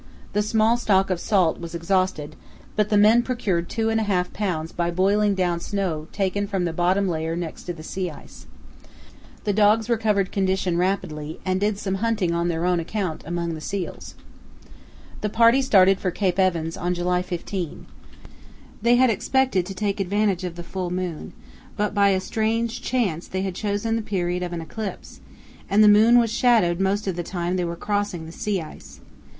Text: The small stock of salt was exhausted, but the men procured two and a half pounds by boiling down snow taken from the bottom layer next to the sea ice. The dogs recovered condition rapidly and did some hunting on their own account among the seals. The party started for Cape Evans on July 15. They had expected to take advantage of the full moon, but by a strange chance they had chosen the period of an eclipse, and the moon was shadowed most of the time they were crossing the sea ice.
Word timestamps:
The 0.33 0.41
small 0.41 0.77
stock 0.77 1.11
of 1.11 1.19
salt 1.19 1.59
was 1.59 1.75
exhausted, 1.75 2.35
but 2.75 2.89
the 2.89 2.97
men 2.97 3.21
procured 3.21 3.69
two 3.69 3.89
and 3.89 3.99
a 3.99 4.03
half 4.05 4.33
pounds 4.33 4.71
by 4.71 4.89
boiling 4.89 5.35
down 5.35 5.59
snow 5.59 6.07
taken 6.11 6.47
from 6.47 6.65
the 6.65 6.73
bottom 6.73 7.07
layer 7.07 7.35
next 7.35 7.65
to 7.65 7.73
the 7.73 7.83
sea 7.83 8.09
ice. 8.09 8.47
The 9.43 9.53
dogs 9.53 9.91
recovered 9.91 10.31
condition 10.31 10.75
rapidly 10.79 11.39
and 11.45 11.59
did 11.61 11.77
some 11.77 11.93
hunting 12.01 12.33
on 12.33 12.47
their 12.47 12.65
own 12.65 12.79
account 12.79 13.23
among 13.27 13.53
the 13.53 13.61
seals. 13.61 14.15
The 15.21 15.29
party 15.29 15.61
started 15.61 15.99
for 15.99 16.09
Cape 16.09 16.39
Evans 16.39 16.75
on 16.77 16.95
July 16.95 17.21
15. 17.21 17.85
They 18.81 18.95
had 18.95 19.11
expected 19.11 19.67
to 19.67 19.75
take 19.75 19.99
advantage 19.99 20.43
of 20.43 20.55
the 20.55 20.63
full 20.63 20.89
moon, 20.89 21.31
but 21.77 21.93
by 21.93 22.09
a 22.09 22.19
strange 22.19 22.81
chance 22.81 23.27
they 23.27 23.43
had 23.43 23.53
chosen 23.53 23.97
the 23.97 24.01
period 24.01 24.41
of 24.41 24.51
an 24.51 24.61
eclipse, 24.61 25.21
and 25.69 25.83
the 25.83 25.87
moon 25.87 26.17
was 26.17 26.31
shadowed 26.31 26.79
most 26.79 27.05
of 27.05 27.15
the 27.15 27.21
time 27.21 27.55
they 27.55 27.63
were 27.65 27.75
crossing 27.75 28.25
the 28.25 28.31
sea 28.31 28.61
ice. 28.61 28.99